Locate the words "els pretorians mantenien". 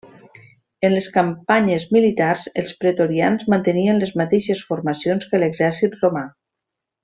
2.63-4.03